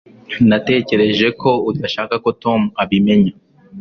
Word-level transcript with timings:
natekereje 0.49 1.27
ko 1.41 1.49
udashaka 1.69 2.15
ko 2.23 2.29
tom 2.43 2.61
abimenya 2.81 3.31